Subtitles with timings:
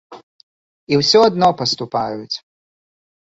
[0.95, 2.35] І ўсё адно паступаюць!